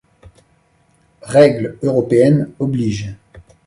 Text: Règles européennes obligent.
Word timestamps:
Règles 1.27 1.77
européennes 1.83 2.49
obligent. 2.57 3.15